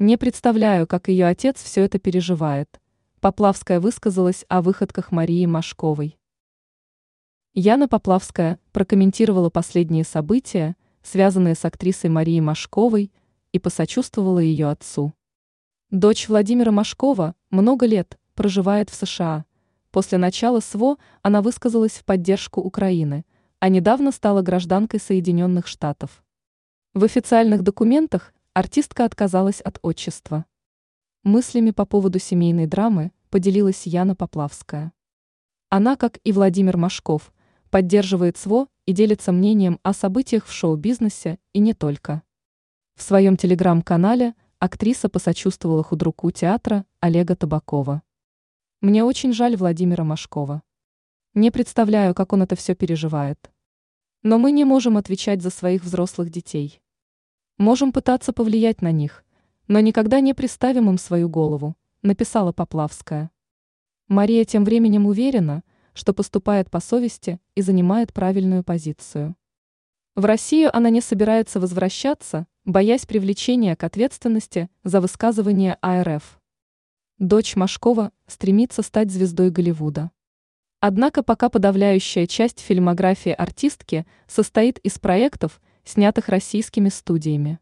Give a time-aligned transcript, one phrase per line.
[0.00, 2.80] Не представляю, как ее отец все это переживает.
[3.20, 6.18] Поплавская высказалась о выходках Марии Машковой.
[7.52, 13.12] Яна Поплавская прокомментировала последние события, связанные с актрисой Марией Машковой,
[13.52, 15.12] и посочувствовала ее отцу.
[15.90, 19.44] Дочь Владимира Машкова много лет проживает в США.
[19.90, 23.26] После начала СВО она высказалась в поддержку Украины,
[23.58, 26.24] а недавно стала гражданкой Соединенных Штатов.
[26.94, 30.44] В официальных документах артистка отказалась от отчества.
[31.22, 34.92] Мыслями по поводу семейной драмы поделилась Яна Поплавская.
[35.68, 37.32] Она, как и Владимир Машков,
[37.70, 42.22] поддерживает СВО и делится мнением о событиях в шоу-бизнесе и не только.
[42.96, 48.02] В своем телеграм-канале актриса посочувствовала худруку театра Олега Табакова.
[48.80, 50.62] Мне очень жаль Владимира Машкова.
[51.34, 53.50] Не представляю, как он это все переживает.
[54.22, 56.82] Но мы не можем отвечать за своих взрослых детей.
[57.60, 59.22] Можем пытаться повлиять на них,
[59.68, 63.30] но никогда не приставим им свою голову, написала Поплавская.
[64.08, 69.36] Мария тем временем уверена, что поступает по совести и занимает правильную позицию.
[70.14, 76.40] В Россию она не собирается возвращаться, боясь привлечения к ответственности за высказывание АРФ.
[77.18, 80.12] Дочь Машкова стремится стать звездой Голливуда.
[80.80, 87.58] Однако пока подавляющая часть фильмографии артистки состоит из проектов, снятых российскими студиями.